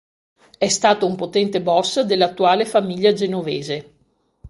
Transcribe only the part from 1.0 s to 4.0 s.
un potente boss dell'attuale Famiglia Genovese.